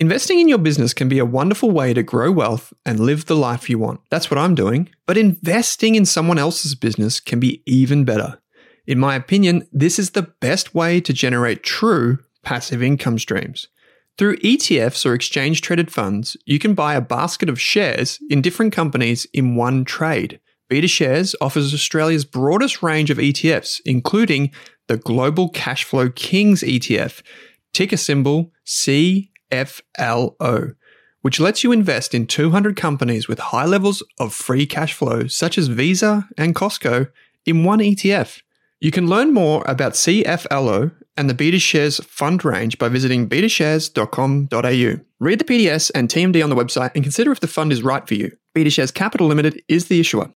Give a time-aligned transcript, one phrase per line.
[0.00, 3.34] Investing in your business can be a wonderful way to grow wealth and live the
[3.34, 4.00] life you want.
[4.10, 4.88] That's what I'm doing.
[5.06, 8.38] But investing in someone else's business can be even better.
[8.86, 13.66] In my opinion, this is the best way to generate true passive income streams.
[14.16, 18.72] Through ETFs or exchange traded funds, you can buy a basket of shares in different
[18.72, 20.38] companies in one trade.
[20.70, 24.52] BetaShares offers Australia's broadest range of ETFs, including
[24.86, 27.22] the Global Cashflow Kings ETF,
[27.72, 28.52] ticker symbol
[29.50, 30.74] CFLO,
[31.22, 35.58] which lets you invest in 200 companies with high levels of free cash flow, such
[35.58, 37.10] as Visa and Costco,
[37.46, 38.40] in one ETF.
[38.80, 45.04] You can learn more about CFLO and the BetaShares fund range by visiting betashares.com.au.
[45.20, 48.06] Read the PDS and TMD on the website and consider if the fund is right
[48.06, 48.36] for you.
[48.56, 50.30] BetaShares Capital Limited is the issuer.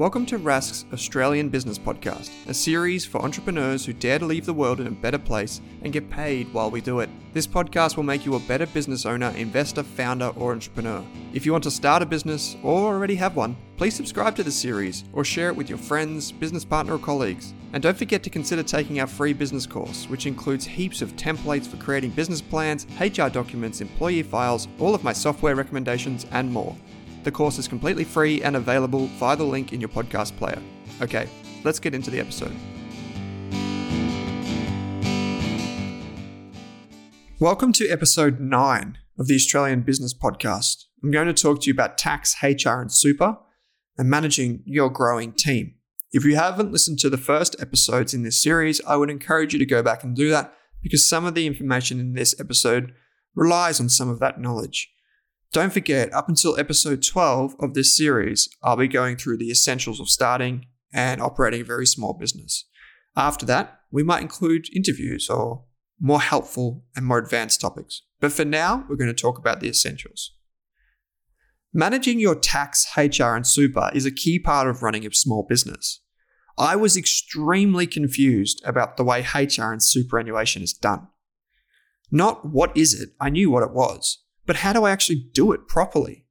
[0.00, 4.54] Welcome to Rask's Australian Business Podcast, a series for entrepreneurs who dare to leave the
[4.54, 7.10] world in a better place and get paid while we do it.
[7.34, 11.04] This podcast will make you a better business owner, investor, founder, or entrepreneur.
[11.34, 14.50] If you want to start a business or already have one, please subscribe to the
[14.50, 17.52] series or share it with your friends, business partner, or colleagues.
[17.74, 21.66] And don't forget to consider taking our free business course, which includes heaps of templates
[21.66, 26.74] for creating business plans, HR documents, employee files, all of my software recommendations, and more.
[27.22, 30.58] The course is completely free and available via the link in your podcast player.
[31.02, 31.28] Okay,
[31.64, 32.56] let's get into the episode.
[37.38, 40.84] Welcome to episode 9 of the Australian Business Podcast.
[41.02, 43.36] I'm going to talk to you about tax, HR, and super,
[43.98, 45.74] and managing your growing team.
[46.12, 49.58] If you haven't listened to the first episodes in this series, I would encourage you
[49.58, 52.94] to go back and do that because some of the information in this episode
[53.34, 54.90] relies on some of that knowledge.
[55.52, 59.98] Don't forget, up until episode 12 of this series, I'll be going through the essentials
[59.98, 62.66] of starting and operating a very small business.
[63.16, 65.64] After that, we might include interviews or
[66.00, 68.02] more helpful and more advanced topics.
[68.20, 70.36] But for now, we're going to talk about the essentials.
[71.72, 76.00] Managing your tax, HR, and super is a key part of running a small business.
[76.58, 81.08] I was extremely confused about the way HR and superannuation is done.
[82.08, 84.18] Not what is it, I knew what it was
[84.50, 86.24] but how do I actually do it properly?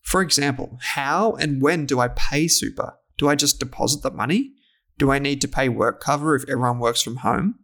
[0.00, 2.94] For example, how and when do I pay super?
[3.18, 4.52] Do I just deposit the money?
[4.96, 7.56] Do I need to pay work cover if everyone works from home?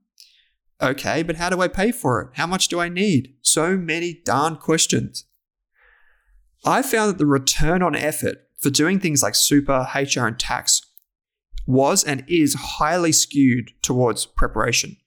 [0.79, 2.29] Okay, but how do I pay for it?
[2.35, 3.33] How much do I need?
[3.41, 5.25] So many darn questions.
[6.67, 10.83] I found that the return on effort for doing things like super, HR, and tax
[11.67, 14.99] was and is highly skewed towards preparation,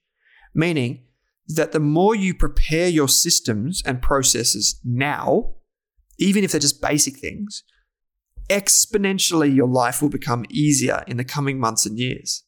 [0.55, 1.03] meaning
[1.47, 5.53] that the more you prepare your systems and processes now,
[6.19, 7.63] even if they're just basic things,
[8.49, 12.43] exponentially your life will become easier in the coming months and years.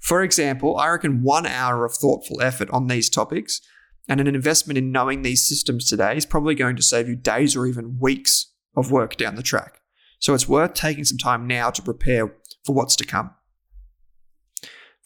[0.00, 3.60] For example, I reckon one hour of thoughtful effort on these topics
[4.08, 7.56] and an investment in knowing these systems today is probably going to save you days
[7.56, 9.80] or even weeks of work down the track.
[10.18, 12.34] So it's worth taking some time now to prepare
[12.64, 13.30] for what's to come.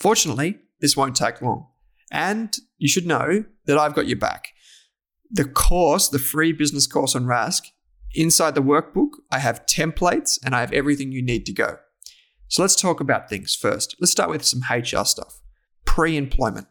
[0.01, 1.69] Fortunately, this won't take long.
[2.11, 4.55] And you should know that I've got your back.
[5.31, 7.63] The course, the free business course on Rask,
[8.15, 11.77] inside the workbook, I have templates and I have everything you need to go.
[12.49, 13.95] So let's talk about things first.
[14.01, 15.41] Let's start with some HR stuff.
[15.85, 16.67] Pre employment.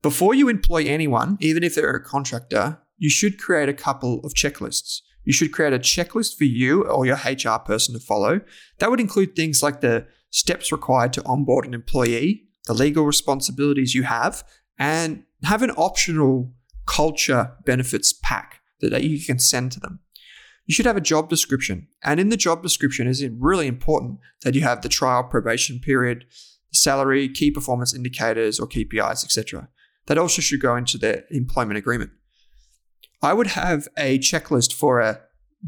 [0.00, 4.34] Before you employ anyone, even if they're a contractor, you should create a couple of
[4.34, 5.00] checklists.
[5.24, 8.40] You should create a checklist for you or your HR person to follow.
[8.78, 13.94] That would include things like the steps required to onboard an employee, the legal responsibilities
[13.94, 14.44] you have,
[14.78, 16.52] and have an optional
[16.86, 20.00] culture benefits pack that you can send to them.
[20.66, 21.88] You should have a job description.
[22.02, 25.78] And in the job description, is it really important that you have the trial probation
[25.78, 26.24] period,
[26.72, 29.68] salary, key performance indicators, or KPIs, etc.
[30.06, 32.10] That also should go into the employment agreement.
[33.22, 35.20] I would have a checklist for a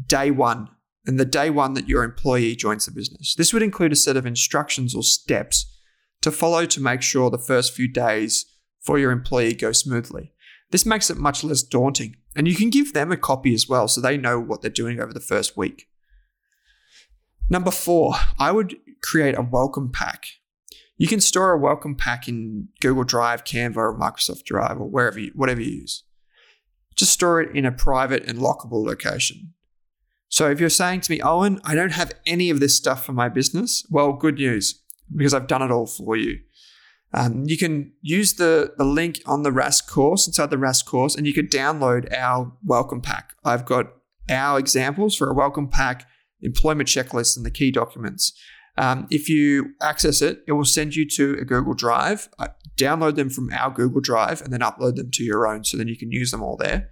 [0.05, 0.69] day one
[1.05, 3.33] and the day one that your employee joins the business.
[3.35, 5.65] This would include a set of instructions or steps
[6.21, 8.45] to follow to make sure the first few days
[8.87, 10.31] for your employee go smoothly.
[10.71, 13.89] This makes it much less daunting, and you can give them a copy as well
[13.89, 15.89] so they know what they're doing over the first week.
[17.49, 20.25] Number four, I would create a welcome pack.
[20.95, 25.19] You can store a welcome pack in Google Drive, Canva, or Microsoft Drive, or wherever
[25.19, 26.03] you, whatever you use.
[26.95, 29.53] Just store it in a private and lockable location.
[30.29, 33.11] So if you're saying to me, Owen, I don't have any of this stuff for
[33.11, 34.81] my business, well, good news
[35.13, 36.39] because I've done it all for you.
[37.13, 41.15] Um, you can use the, the link on the Rask course, inside the Rask course,
[41.15, 43.33] and you can download our welcome pack.
[43.43, 43.87] I've got
[44.29, 46.05] our examples for a welcome pack,
[46.41, 48.33] employment checklist, and the key documents.
[48.77, 52.29] Um, if you access it, it will send you to a Google Drive.
[52.37, 55.77] Uh, download them from our Google Drive and then upload them to your own so
[55.77, 56.89] then you can use them all there.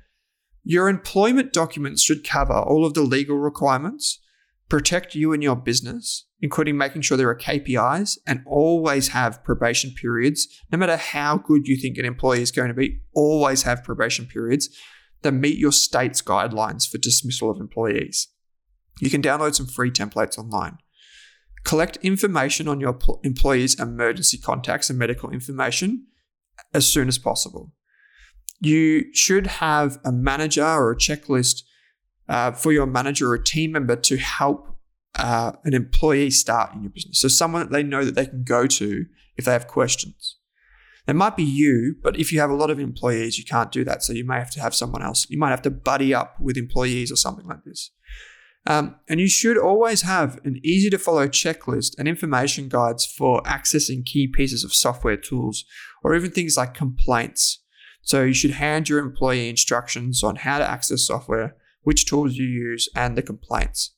[0.64, 4.20] Your employment documents should cover all of the legal requirements,
[4.68, 9.92] protect you and your business, including making sure there are KPIs, and always have probation
[9.92, 10.48] periods.
[10.72, 14.26] No matter how good you think an employee is going to be, always have probation
[14.26, 14.70] periods
[15.22, 18.28] that meet your state's guidelines for dismissal of employees.
[19.00, 20.78] You can download some free templates online.
[21.64, 26.06] Collect information on your employees' emergency contacts and medical information
[26.74, 27.74] as soon as possible.
[28.62, 31.64] You should have a manager or a checklist
[32.30, 34.75] uh, for your manager or team member to help
[35.16, 37.20] uh, an employee start in your business.
[37.20, 39.06] So, someone that they know that they can go to
[39.38, 40.38] if they have questions.
[41.08, 43.84] It might be you, but if you have a lot of employees, you can't do
[43.84, 44.04] that.
[44.04, 45.28] So, you may have to have someone else.
[45.30, 47.92] You might have to buddy up with employees or something like this.
[48.68, 53.42] Um, and you should always have an easy to follow checklist and information guides for
[53.44, 55.66] accessing key pieces of software tools
[56.04, 57.62] or even things like complaints.
[58.02, 62.46] So you should hand your employee instructions on how to access software, which tools you
[62.46, 63.95] use, and the complaints.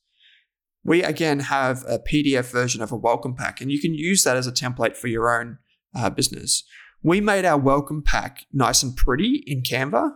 [0.84, 4.36] We again have a PDF version of a welcome pack, and you can use that
[4.36, 5.58] as a template for your own
[5.94, 6.64] uh, business.
[7.02, 10.12] We made our welcome pack nice and pretty in Canva,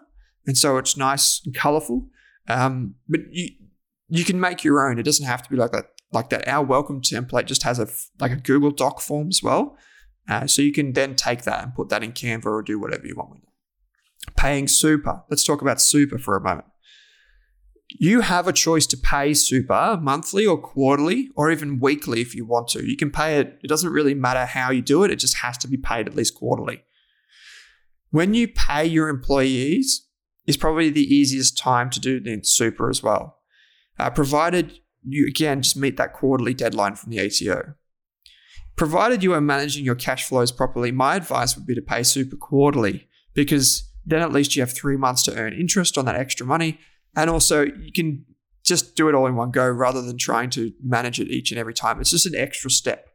[0.46, 2.08] and so it's nice and colorful.
[2.48, 3.50] Um, but you,
[4.08, 4.98] you can make your own.
[4.98, 5.86] It doesn't have to be like that.
[6.12, 7.88] Like that, our welcome template just has a
[8.20, 9.78] like a Google Doc form as well,
[10.28, 13.06] uh, so you can then take that and put that in Canva or do whatever
[13.06, 14.36] you want with it.
[14.36, 15.22] Paying super.
[15.30, 16.66] Let's talk about super for a moment.
[17.98, 22.44] You have a choice to pay super monthly or quarterly or even weekly if you
[22.44, 22.84] want to.
[22.84, 23.58] You can pay it.
[23.62, 25.10] It doesn't really matter how you do it.
[25.10, 26.82] It just has to be paid at least quarterly.
[28.10, 30.06] When you pay your employees,
[30.46, 33.38] is probably the easiest time to do the super as well
[33.98, 37.74] uh, provided you again just meet that quarterly deadline from the ATO.
[38.76, 42.36] Provided you are managing your cash flows properly, my advice would be to pay super
[42.36, 46.46] quarterly because then at least you have three months to earn interest on that extra
[46.46, 46.78] money.
[47.14, 48.24] And also, you can
[48.64, 51.58] just do it all in one go rather than trying to manage it each and
[51.58, 52.00] every time.
[52.00, 53.08] It's just an extra step.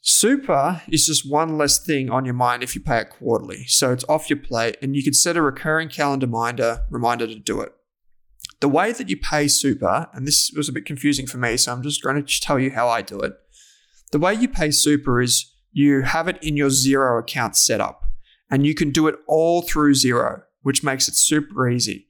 [0.00, 3.64] Super is just one less thing on your mind if you pay it quarterly.
[3.66, 7.38] So it's off your plate, and you can set a recurring calendar reminder, reminder to
[7.38, 7.72] do it.
[8.60, 11.72] The way that you pay super, and this was a bit confusing for me, so
[11.72, 13.34] I'm just going to tell you how I do it.
[14.10, 18.02] The way you pay super is you have it in your Xero account set up,
[18.50, 22.07] and you can do it all through Xero, which makes it super easy.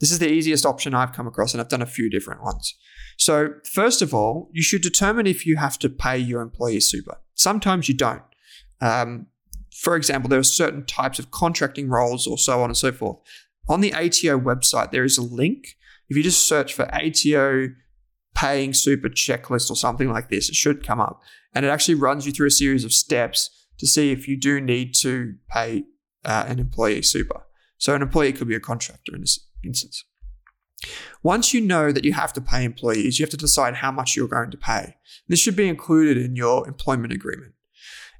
[0.00, 2.74] This is the easiest option I've come across, and I've done a few different ones.
[3.16, 7.18] So, first of all, you should determine if you have to pay your employees super.
[7.34, 8.22] Sometimes you don't.
[8.80, 9.26] Um,
[9.74, 13.18] for example, there are certain types of contracting roles or so on and so forth.
[13.68, 15.76] On the ATO website, there is a link
[16.08, 17.68] if you just search for ATO
[18.34, 21.22] paying super checklist or something like this, it should come up.
[21.54, 24.60] And it actually runs you through a series of steps to see if you do
[24.60, 25.84] need to pay
[26.24, 27.42] uh, an employee super.
[27.78, 30.04] So an employee could be a contractor in this instance.
[31.22, 34.14] Once you know that you have to pay employees, you have to decide how much
[34.14, 34.96] you're going to pay.
[35.28, 37.54] This should be included in your employment agreement.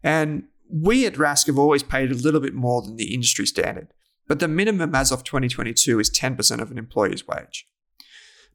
[0.03, 3.89] And we at Rask have always paid a little bit more than the industry standard,
[4.27, 7.67] but the minimum as of 2022 is 10% of an employee's wage.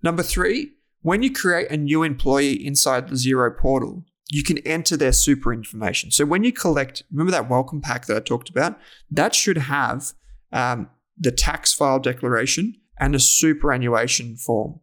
[0.04, 4.96] Number three, when you create a new employee inside the Xero portal, you can enter
[4.96, 6.12] their super information.
[6.12, 8.80] So when you collect, remember that welcome pack that I talked about?
[9.10, 10.14] That should have
[10.52, 14.80] um, the tax file declaration and a superannuation form.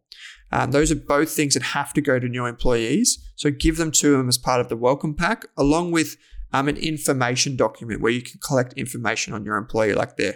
[0.51, 3.19] Um, those are both things that have to go to new employees.
[3.35, 6.17] So give them to them as part of the welcome pack, along with
[6.51, 10.33] um, an information document where you can collect information on your employee, like their,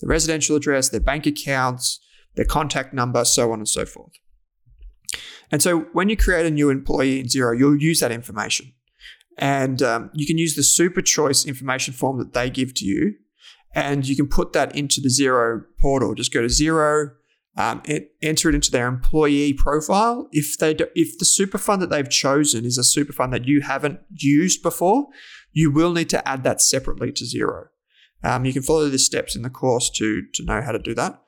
[0.00, 2.00] their residential address, their bank accounts,
[2.34, 4.12] their contact number, so on and so forth.
[5.50, 8.72] And so when you create a new employee in Xero, you'll use that information.
[9.38, 13.14] And um, you can use the super choice information form that they give to you.
[13.74, 16.14] And you can put that into the Xero portal.
[16.14, 17.12] Just go to Xero,
[17.56, 17.82] um,
[18.22, 20.28] enter it into their employee profile.
[20.30, 23.46] If they do, if the super fund that they've chosen is a super fund that
[23.46, 25.06] you haven't used before,
[25.52, 27.68] you will need to add that separately to Xero.
[28.22, 30.94] Um, you can follow the steps in the course to to know how to do
[30.94, 31.22] that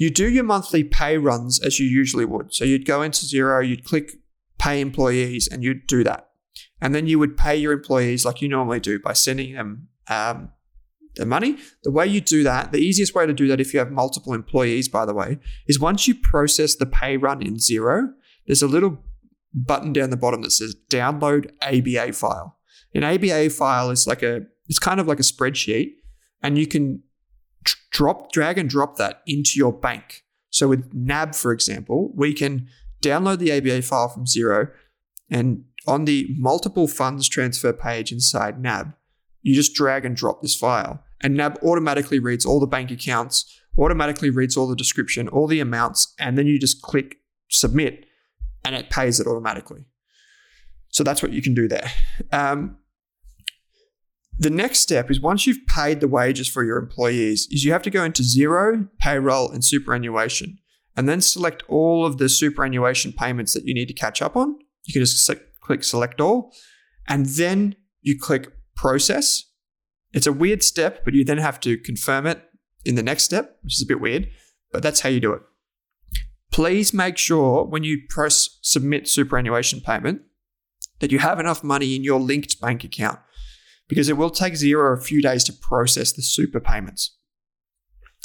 [0.00, 2.54] you do your monthly pay runs as you usually would.
[2.54, 4.12] So you'd go into Xero, you'd click
[4.58, 6.30] pay employees, and you'd do that.
[6.80, 10.52] And then you would pay your employees like you normally do by sending them um,
[11.16, 11.58] the money.
[11.82, 14.32] The way you do that, the easiest way to do that if you have multiple
[14.32, 18.08] employees, by the way, is once you process the pay run in Xero,
[18.46, 18.98] there's a little
[19.52, 22.58] button down the bottom that says download ABA file.
[22.94, 25.92] An ABA file is like a, it's kind of like a spreadsheet,
[26.42, 27.02] and you can
[27.90, 30.24] drop, drag and drop that into your bank.
[30.50, 32.68] So with NAB, for example, we can
[33.02, 34.70] download the ABA file from Xero
[35.30, 38.92] And on the multiple funds transfer page inside NAB,
[39.42, 43.60] you just drag and drop this file, and NAB automatically reads all the bank accounts,
[43.78, 47.16] automatically reads all the description, all the amounts, and then you just click
[47.48, 48.06] submit
[48.64, 49.84] and it pays it automatically.
[50.88, 51.90] So that's what you can do there.
[52.32, 52.76] Um,
[54.38, 57.82] the next step is once you've paid the wages for your employees, is you have
[57.82, 60.58] to go into Xero, payroll, and superannuation,
[60.96, 64.58] and then select all of the superannuation payments that you need to catch up on.
[64.84, 65.30] You can just
[65.60, 66.54] click select all,
[67.06, 69.44] and then you click process.
[70.12, 72.42] It's a weird step, but you then have to confirm it
[72.84, 74.28] in the next step, which is a bit weird,
[74.72, 75.42] but that's how you do it.
[76.50, 80.22] Please make sure when you press submit superannuation payment
[81.00, 83.20] that you have enough money in your linked bank account
[83.86, 87.16] because it will take Xero a few days to process the super payments.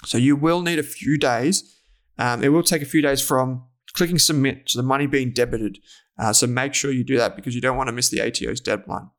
[0.06, 1.78] So you will need a few days.
[2.18, 5.80] Um, it will take a few days from clicking submit to the money being debited.
[6.18, 8.62] Uh, so make sure you do that because you don't want to miss the ATO's
[8.62, 9.10] deadline.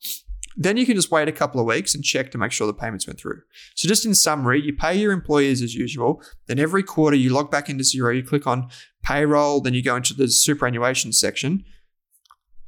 [0.57, 2.73] Then you can just wait a couple of weeks and check to make sure the
[2.73, 3.43] payments went through.
[3.75, 6.23] So, just in summary, you pay your employees as usual.
[6.47, 8.69] Then every quarter, you log back into Xero, you click on
[9.03, 11.65] payroll, then you go into the superannuation section,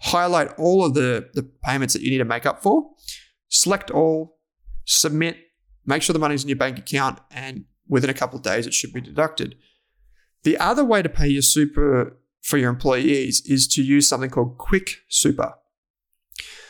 [0.01, 2.91] highlight all of the, the payments that you need to make up for,
[3.49, 4.39] select all,
[4.85, 5.39] submit,
[5.87, 8.75] make sure the money's in your bank account, and within a couple of days, it
[8.75, 9.57] should be deducted.
[10.43, 14.59] The other way to pay your super for your employees is to use something called
[14.59, 15.55] Quick Super.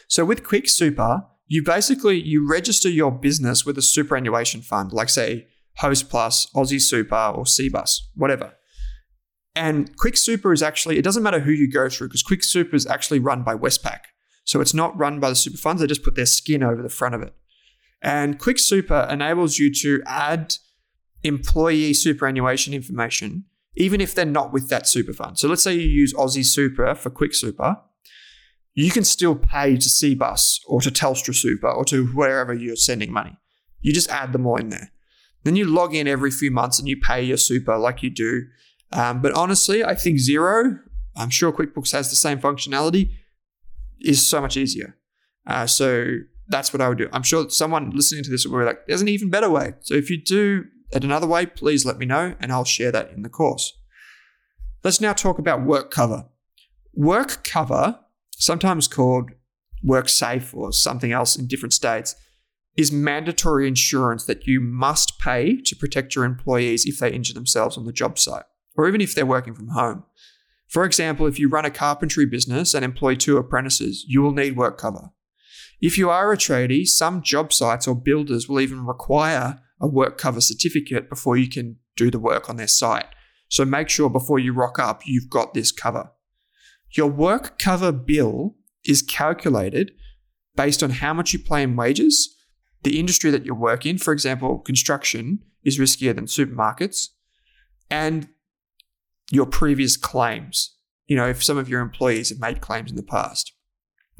[0.08, 5.08] So with Quick Super, you basically you register your business with a superannuation fund, like
[5.08, 5.46] say
[5.76, 8.54] Host Plus, Aussie Super, or Cbus, whatever.
[9.54, 12.74] And Quick Super is actually, it doesn't matter who you go through because Quick Super
[12.74, 14.00] is actually run by Westpac.
[14.44, 16.88] So it's not run by the super funds, they just put their skin over the
[16.88, 17.34] front of it.
[18.00, 20.54] And Quick Super enables you to add
[21.22, 23.44] employee superannuation information,
[23.76, 25.38] even if they're not with that super fund.
[25.38, 27.78] So let's say you use Aussie Super for Quick Super
[28.84, 33.12] you can still pay to Cbus or to Telstra Super or to wherever you're sending
[33.12, 33.36] money.
[33.80, 34.92] You just add them all in there.
[35.42, 38.44] Then you log in every few months and you pay your super like you do.
[38.92, 40.78] Um, but honestly, I think Xero,
[41.16, 43.10] I'm sure QuickBooks has the same functionality,
[44.00, 44.96] is so much easier.
[45.44, 47.08] Uh, so that's what I would do.
[47.12, 49.72] I'm sure someone listening to this will be like, there's an even better way.
[49.80, 53.10] So if you do it another way, please let me know and I'll share that
[53.10, 53.76] in the course.
[54.84, 56.26] Let's now talk about work cover.
[56.94, 57.98] Work cover
[58.38, 59.30] sometimes called
[59.84, 62.16] WorkSafe or something else in different states,
[62.76, 67.76] is mandatory insurance that you must pay to protect your employees if they injure themselves
[67.76, 68.44] on the job site,
[68.76, 70.04] or even if they're working from home.
[70.68, 74.56] For example, if you run a carpentry business and employ two apprentices, you will need
[74.56, 75.10] work cover.
[75.80, 80.18] If you are a tradie, some job sites or builders will even require a work
[80.18, 83.06] cover certificate before you can do the work on their site.
[83.48, 86.10] So make sure before you rock up, you've got this cover.
[86.92, 89.92] Your work cover bill is calculated
[90.56, 92.34] based on how much you pay in wages,
[92.82, 97.08] the industry that you work in, for example, construction is riskier than supermarkets,
[97.90, 98.28] and
[99.30, 100.74] your previous claims.
[101.06, 103.52] You know, if some of your employees have made claims in the past.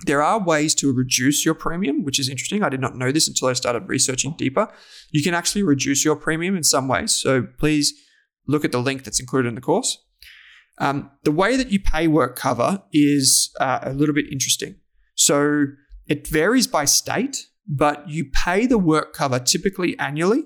[0.07, 2.63] There are ways to reduce your premium, which is interesting.
[2.63, 4.69] I did not know this until I started researching deeper.
[5.11, 7.13] You can actually reduce your premium in some ways.
[7.13, 7.95] So please
[8.47, 9.99] look at the link that's included in the course.
[10.81, 14.77] Um, the way that you pay work cover is uh, a little bit interesting.
[15.15, 15.67] So
[16.07, 20.45] it varies by state, but you pay the work cover typically annually,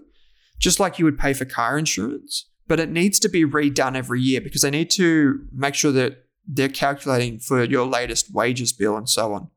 [0.58, 2.48] just like you would pay for car insurance.
[2.66, 6.24] But it needs to be redone every year because they need to make sure that
[6.46, 9.48] they're calculating for your latest wages bill and so on.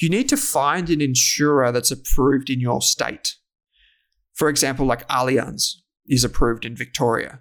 [0.00, 3.34] You need to find an insurer that's approved in your state.
[4.34, 5.74] For example, like Allianz
[6.06, 7.40] is approved in Victoria.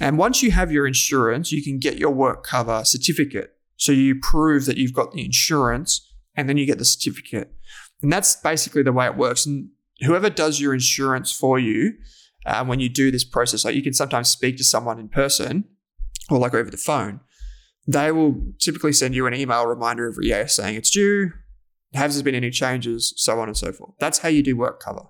[0.00, 3.54] And once you have your insurance, you can get your work cover certificate.
[3.76, 7.52] So you prove that you've got the insurance and then you get the certificate.
[8.02, 9.44] And that's basically the way it works.
[9.44, 9.68] And
[10.00, 11.92] whoever does your insurance for you,
[12.46, 15.64] uh, when you do this process, like you can sometimes speak to someone in person
[16.30, 17.20] or like over the phone,
[17.86, 21.32] they will typically send you an email reminder every year saying it's due,
[21.92, 23.92] has there been any changes, so on and so forth.
[23.98, 25.06] That's how you do work cover.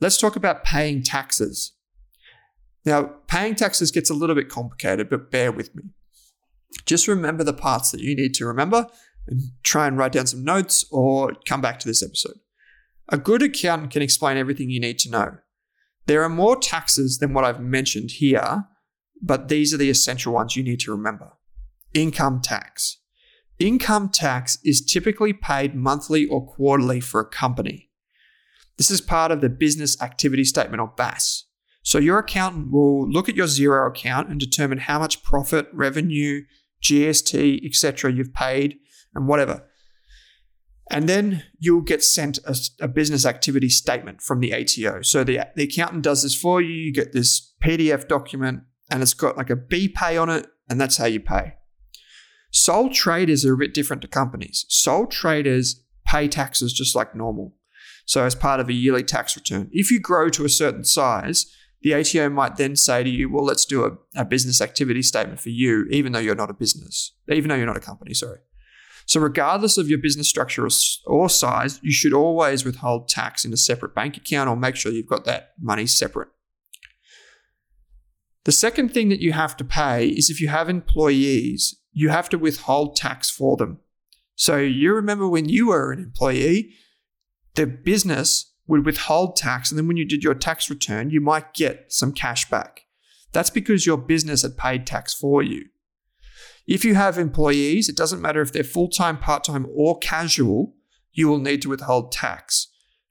[0.00, 1.72] Let's talk about paying taxes.
[2.84, 5.84] Now, paying taxes gets a little bit complicated, but bear with me.
[6.86, 8.88] Just remember the parts that you need to remember
[9.28, 12.40] and try and write down some notes or come back to this episode.
[13.08, 15.36] A good accountant can explain everything you need to know.
[16.06, 18.64] There are more taxes than what I've mentioned here,
[19.20, 21.32] but these are the essential ones you need to remember.
[21.94, 22.98] Income tax.
[23.58, 27.90] Income tax is typically paid monthly or quarterly for a company.
[28.78, 31.44] This is part of the business activity statement or BAS.
[31.82, 36.42] So your accountant will look at your Xero account and determine how much profit, revenue,
[36.82, 38.12] GST, etc.
[38.12, 38.76] you've paid
[39.14, 39.68] and whatever.
[40.90, 45.02] And then you'll get sent a, a, business activity statement from the ATO.
[45.02, 46.72] So the, the accountant does this for you.
[46.72, 50.98] You get this PDF document and it's got like a BPay on it, and that's
[50.98, 51.54] how you pay.
[52.50, 54.66] Sole traders are a bit different to companies.
[54.68, 57.54] Sole traders pay taxes just like normal.
[58.04, 61.46] So, as part of a yearly tax return, if you grow to a certain size,
[61.82, 65.40] the ATO might then say to you, well, let's do a, a business activity statement
[65.40, 68.38] for you, even though you're not a business, even though you're not a company, sorry.
[69.06, 70.66] So, regardless of your business structure
[71.06, 74.92] or, size, you should always withhold tax in a separate bank account or make sure
[74.92, 76.28] you've got that money separate.
[78.44, 82.28] The second thing that you have to pay is if you have employees, you have
[82.30, 83.80] to withhold tax for them.
[84.36, 86.74] So, you remember when you were an employee,
[87.56, 91.54] the business would withhold tax, and then when you did your tax return, you might
[91.54, 92.82] get some cash back.
[93.32, 95.66] That's because your business had paid tax for you.
[96.66, 100.74] If you have employees, it doesn't matter if they're full time, part time, or casual,
[101.12, 102.68] you will need to withhold tax.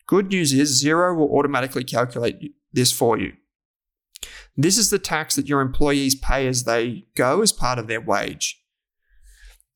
[0.07, 3.33] Good news is Xero will automatically calculate this for you.
[4.55, 8.01] This is the tax that your employees pay as they go as part of their
[8.01, 8.60] wage.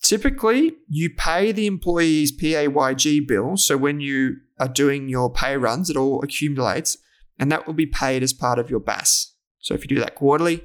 [0.05, 3.57] Typically, you pay the employee's PAYG bill.
[3.57, 6.97] So when you are doing your pay runs, it all accumulates
[7.39, 9.33] and that will be paid as part of your BAS.
[9.59, 10.63] So if you do that quarterly,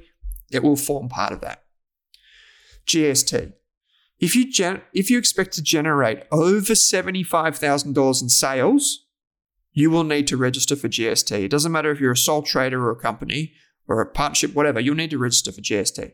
[0.51, 1.63] it will form part of that.
[2.85, 3.53] GST.
[4.19, 9.07] If you gen- if you expect to generate over $75,000 in sales,
[9.73, 11.31] you will need to register for GST.
[11.31, 13.53] It doesn't matter if you're a sole trader or a company
[13.87, 16.11] or a partnership, whatever, you'll need to register for GST.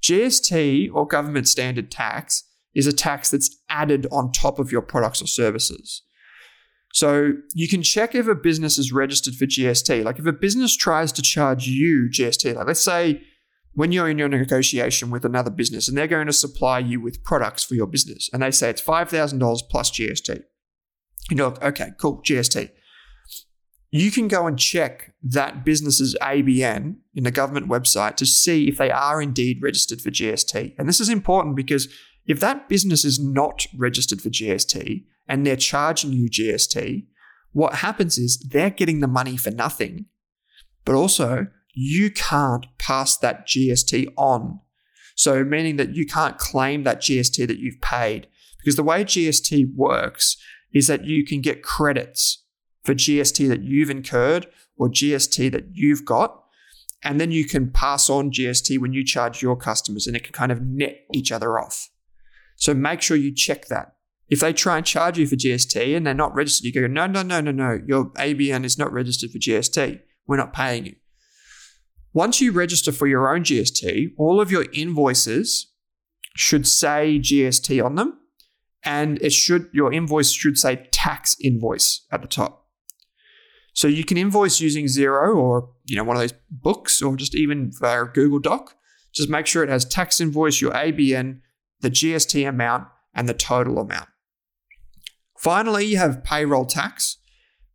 [0.00, 5.22] GST or government standard tax is a tax that's added on top of your products
[5.22, 6.02] or services.
[6.92, 10.04] So you can check if a business is registered for GST.
[10.04, 13.22] Like if a business tries to charge you GST, like let's say
[13.74, 17.24] when you're in your negotiation with another business and they're going to supply you with
[17.24, 20.42] products for your business and they say it's $5,000 plus GST.
[21.30, 22.70] You know, okay, cool, GST.
[23.90, 28.78] You can go and check that business's ABN in the government website to see if
[28.78, 30.74] they are indeed registered for GST.
[30.78, 31.88] And this is important because
[32.26, 37.06] if that business is not registered for GST and they're charging you GST,
[37.52, 40.06] what happens is they're getting the money for nothing,
[40.84, 44.60] but also you can't pass that GST on.
[45.14, 48.28] So, meaning that you can't claim that GST that you've paid.
[48.58, 50.36] Because the way GST works
[50.72, 52.44] is that you can get credits
[52.82, 56.44] for GST that you've incurred or GST that you've got.
[57.02, 60.32] And then you can pass on GST when you charge your customers and it can
[60.32, 61.90] kind of net each other off.
[62.62, 63.96] So make sure you check that.
[64.28, 67.08] If they try and charge you for GST and they're not registered, you go, no,
[67.08, 67.80] no, no, no, no.
[67.88, 69.98] Your ABN is not registered for GST.
[70.28, 70.94] We're not paying you.
[72.12, 75.72] Once you register for your own GST, all of your invoices
[76.36, 78.20] should say GST on them,
[78.84, 82.68] and it should your invoice should say tax invoice at the top.
[83.74, 87.34] So you can invoice using Xero or you know one of those books or just
[87.34, 88.76] even via Google Doc.
[89.12, 91.40] Just make sure it has tax invoice, your ABN,
[91.82, 94.08] the GST amount, and the total amount.
[95.38, 97.18] Finally, you have payroll tax.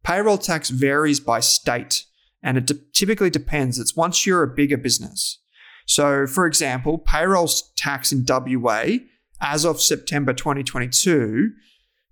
[0.04, 2.06] Payroll tax varies by state
[2.41, 3.80] and it de- typically depends.
[3.80, 5.39] It's once you're a bigger business.
[5.86, 8.86] So, for example, payroll tax in WA
[9.41, 11.52] as of September 2022,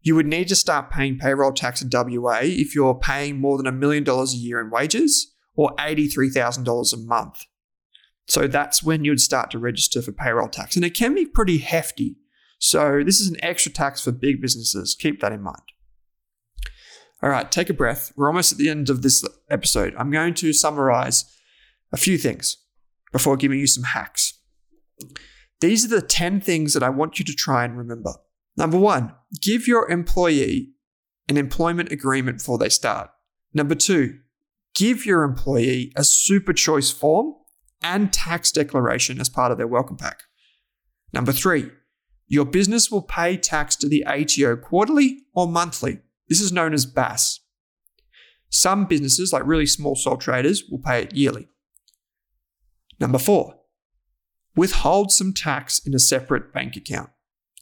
[0.02, 3.68] you would need to start paying payroll tax in WA if you're paying more than
[3.68, 7.46] a million dollars a year in wages or $83,000 a month.
[8.28, 10.76] So that's when you'd start to register for payroll tax.
[10.76, 12.18] And it can be pretty hefty.
[12.58, 14.96] So this is an extra tax for big businesses.
[14.96, 15.62] Keep that in mind.
[17.22, 18.12] All right, take a breath.
[18.16, 19.96] We're almost at the end of this episode.
[19.98, 21.26] I'm going to summarize
[21.92, 22.58] a few things
[23.12, 24.34] before giving you some hacks.
[25.62, 28.14] These are the 10 things that I want you to try and remember.
[28.58, 30.74] Number one, give your employee
[31.28, 33.10] an employment agreement before they start.
[33.54, 34.20] Number two,
[34.76, 37.34] give your employee a super choice form
[37.86, 40.24] and tax declaration as part of their welcome pack.
[41.14, 41.70] Number three,
[42.28, 46.00] your business will pay tax to the ATO quarterly or monthly.
[46.28, 47.42] This is known as BAS.
[48.50, 51.48] Some businesses, like really small sole traders, will pay it yearly.
[53.00, 53.54] Number four,
[54.56, 57.12] withhold some tax in a separate bank account.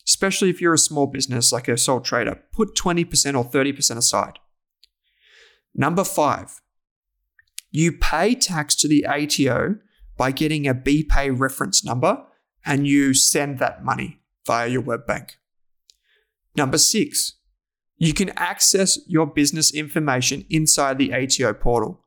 [0.07, 4.39] Especially if you're a small business like a sole trader, put 20% or 30% aside.
[5.75, 6.61] Number five,
[7.71, 9.79] you pay tax to the ATO
[10.23, 12.23] by getting a BPay reference number
[12.65, 15.37] and you send that money via your web bank.
[16.55, 17.33] Number six,
[17.97, 22.05] you can access your business information inside the ATO portal.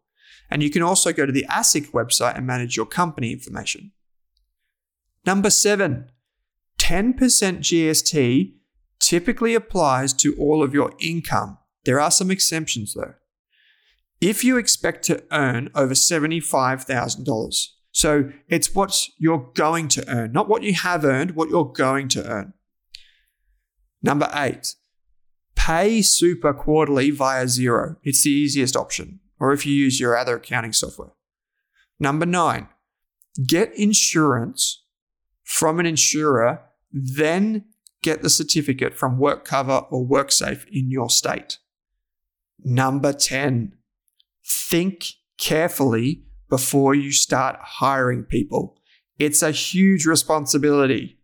[0.50, 3.92] And you can also go to the ASIC website and manage your company information.
[5.26, 6.10] Number seven,
[6.78, 8.54] 10% GST
[8.98, 11.58] typically applies to all of your income.
[11.84, 13.12] There are some exceptions though.
[14.22, 20.50] If you expect to earn over $75,000, so it's what you're going to earn, not
[20.50, 22.52] what you have earned, what you're going to earn.
[24.02, 24.74] Number eight,
[25.54, 27.96] pay super quarterly via Xero.
[28.02, 31.14] It's the easiest option, or if you use your other accounting software.
[31.98, 32.68] Number nine,
[33.46, 34.84] get insurance
[35.42, 36.60] from an insurer,
[36.92, 37.64] then
[38.02, 41.60] get the certificate from WorkCover or WorkSafe in your state.
[42.62, 43.72] Number 10,
[44.44, 45.06] think
[45.38, 48.76] carefully before you start hiring people.
[49.18, 51.18] It's a huge responsibility.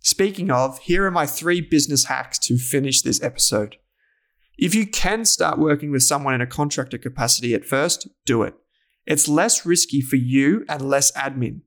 [0.00, 3.76] Speaking of, here are my three business hacks to finish this episode.
[4.58, 8.54] If you can start working with someone in a contractor capacity at first, do it.
[9.06, 11.62] It's less risky for you and less admin.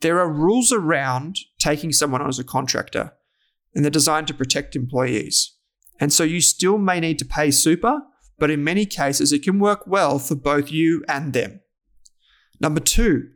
[0.00, 3.12] There are rules around taking someone on as a contractor,
[3.74, 5.54] and they're designed to protect employees.
[6.00, 8.00] And so you still may need to pay super,
[8.38, 11.60] but in many cases, it can work well for both you and them.
[12.60, 13.30] Number two,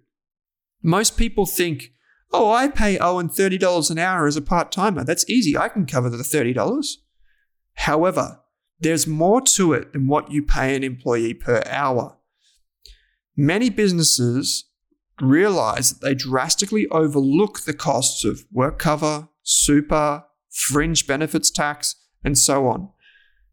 [0.82, 1.92] most people think,
[2.32, 5.04] oh, I pay Owen $30 an hour as a part timer.
[5.04, 5.56] That's easy.
[5.56, 6.96] I can cover the $30.
[7.74, 8.40] However,
[8.80, 12.16] there's more to it than what you pay an employee per hour.
[13.36, 14.64] Many businesses
[15.20, 22.36] realize that they drastically overlook the costs of work cover, super, fringe benefits tax, and
[22.36, 22.90] so on.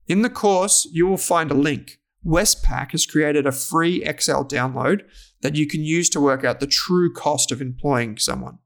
[0.08, 1.99] In the course, you will find a link.
[2.26, 5.02] Westpac has created a free Excel download
[5.42, 8.60] that you can use to work out the true cost of employing someone.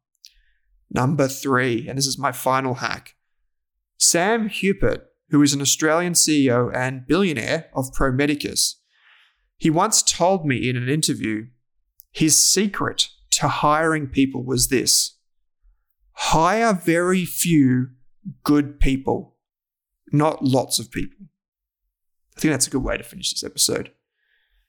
[0.89, 3.15] Number three, and this is my final hack
[3.97, 8.81] Sam Hupert, who is an Australian CEO and billionaire of Pro Medicus,
[9.57, 11.45] he once told me in an interview
[12.11, 15.17] his secret to hiring people was this
[16.11, 17.87] hire very few
[18.43, 19.37] good people,
[20.11, 21.27] not lots of people.
[22.37, 23.91] I think that's a good way to finish this episode.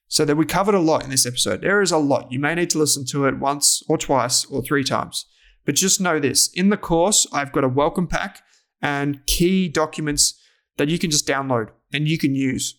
[0.09, 1.62] So that we covered a lot in this episode.
[1.62, 2.31] There is a lot.
[2.31, 5.27] You may need to listen to it once or twice or three times.
[5.64, 8.42] But just know this in the course, I've got a welcome pack
[8.83, 10.38] and key documents
[10.77, 12.79] that you can just download and you can use.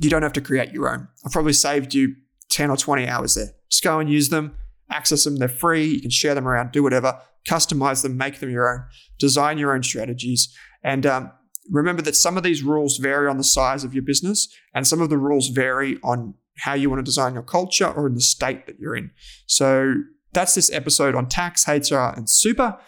[0.00, 1.08] You don't have to create your own.
[1.24, 2.14] I've probably saved you
[2.50, 3.50] 10 or 20 hours there.
[3.70, 4.56] Just go and use them,
[4.90, 5.36] access them.
[5.36, 5.84] They're free.
[5.84, 8.84] You can share them around, do whatever, customize them, make them your own,
[9.18, 10.54] design your own strategies.
[10.82, 11.32] And um,
[11.70, 15.00] remember that some of these rules vary on the size of your business, and some
[15.00, 18.20] of the rules vary on how you want to design your culture or in the
[18.20, 19.10] state that you're in.
[19.46, 19.94] So
[20.32, 22.78] that's this episode on tax, HR, and super.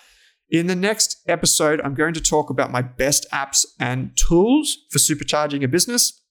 [0.51, 4.99] In the next episode, I'm going to talk about my best apps and tools for
[4.99, 6.23] supercharging a business.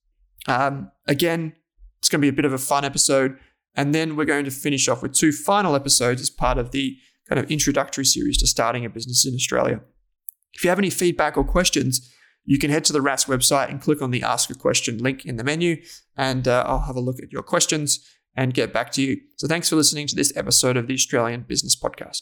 [0.47, 1.53] Um, again,
[1.99, 3.37] it's going to be a bit of a fun episode.
[3.75, 6.97] And then we're going to finish off with two final episodes as part of the
[7.29, 9.81] kind of introductory series to starting a business in Australia.
[10.53, 12.11] If you have any feedback or questions,
[12.47, 15.25] you can head to the Rask website and click on the Ask a Question link
[15.25, 15.81] in the menu,
[16.15, 18.03] and uh, I'll have a look at your questions
[18.35, 19.17] and get back to you.
[19.35, 22.21] So thanks for listening to this episode of the Australian Business Podcast.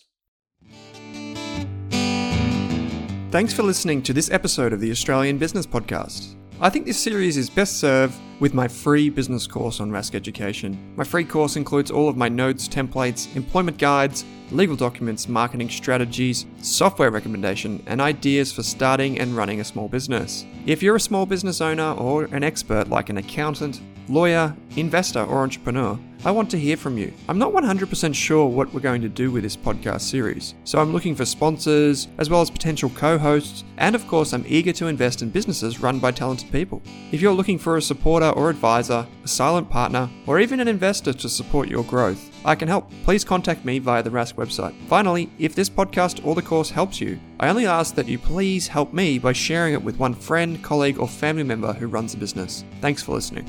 [3.32, 6.36] Thanks for listening to this episode of the Australian Business Podcast.
[6.60, 10.94] I think this series is best served with my free business course on Rask Education.
[10.96, 16.46] My free course includes all of my notes, templates, employment guides, legal documents, marketing strategies,
[16.62, 20.46] software recommendation, and ideas for starting and running a small business.
[20.66, 25.44] If you're a small business owner or an expert like an accountant, lawyer, investor, or
[25.44, 27.14] entrepreneur, I want to hear from you.
[27.30, 30.92] I'm not 100% sure what we're going to do with this podcast series, so I'm
[30.92, 34.88] looking for sponsors, as well as potential co hosts, and of course, I'm eager to
[34.88, 36.82] invest in businesses run by talented people.
[37.12, 41.14] If you're looking for a supporter or advisor, a silent partner, or even an investor
[41.14, 42.90] to support your growth, I can help.
[43.04, 44.76] Please contact me via the Rask website.
[44.88, 48.68] Finally, if this podcast or the course helps you, I only ask that you please
[48.68, 52.18] help me by sharing it with one friend, colleague, or family member who runs a
[52.18, 52.64] business.
[52.82, 53.46] Thanks for listening.